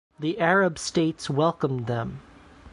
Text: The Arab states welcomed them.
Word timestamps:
The 0.17 0.39
Arab 0.39 0.79
states 0.79 1.29
welcomed 1.29 1.85
them. 1.85 2.21